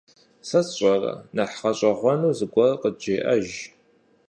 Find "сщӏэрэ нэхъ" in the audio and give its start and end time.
0.65-1.55